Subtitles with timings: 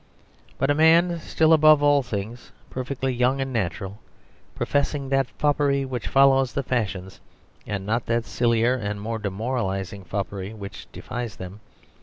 [0.57, 3.99] But a man still above all things perfectly young and natural,
[4.55, 7.19] professing that foppery which follows the fashions,
[7.67, 11.59] and not that sillier and more demoralising foppery which defies them.